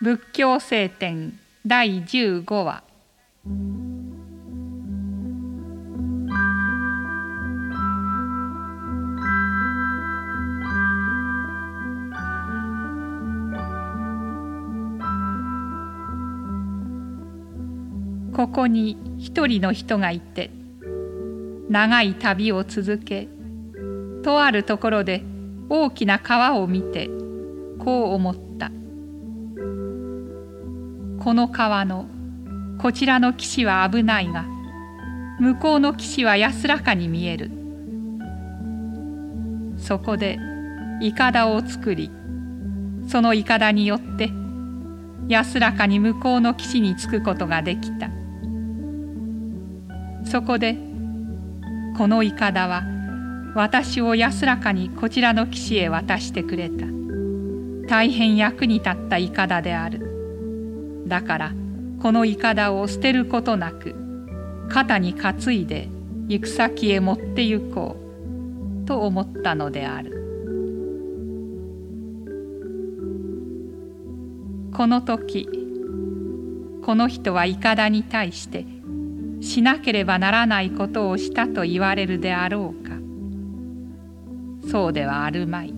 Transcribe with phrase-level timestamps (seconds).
[0.00, 1.32] 仏教聖典
[1.66, 2.84] 第15話。
[18.32, 20.52] ここに一人の人がいて
[21.68, 23.26] 長い旅を続け
[24.22, 25.24] とあるところで
[25.68, 27.10] 大きな川を見て
[27.80, 28.70] こう思った。
[31.28, 32.06] この川の
[32.78, 34.46] こちらの岸は危ないが
[35.38, 37.50] 向こうの岸は安らかに見える。
[39.76, 40.38] そこで
[41.02, 42.10] いかだを作り
[43.08, 44.30] そのいかだによって
[45.28, 48.08] 安らかに向こうの岸に着くことができた。
[50.24, 50.78] そこで
[51.98, 52.84] このいかだは
[53.54, 56.86] 私を安らかにこちらの岸へ渡してくれた。
[57.86, 60.07] 大変役に立ったいかだである。
[61.08, 61.52] だから
[62.00, 63.94] このいかだを捨てることなく
[64.68, 65.88] 肩に担いで
[66.28, 67.96] 行く先へ持って行こ
[68.84, 70.14] うと思ったのである。
[74.72, 75.48] この時
[76.84, 78.64] この人はいかだに対して
[79.40, 82.96] 「しなければならないことをしたと言われるであろうか。
[84.70, 85.74] そうではあるまい。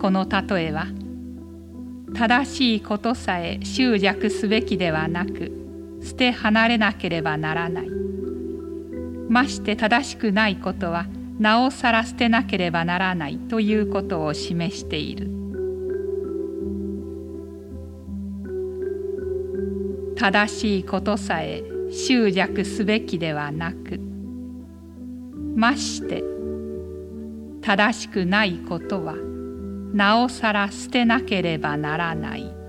[0.00, 0.86] この例えは
[2.14, 5.50] 正しいことさえ執着すべきではなく
[6.02, 7.88] 捨て離れなければならない
[9.28, 11.06] まして正しくないことは
[11.38, 15.42] なおさら捨てなければならないということを示している。
[20.22, 23.98] 正しいことさえ執着すべきではなく
[25.56, 26.22] まして
[27.60, 29.16] 正しくないことは
[29.92, 32.61] なおさら捨てなければならない。